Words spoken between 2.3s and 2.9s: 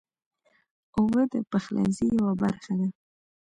برخه ده.